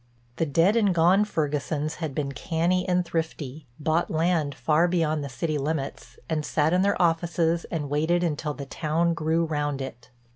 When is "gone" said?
0.95-1.25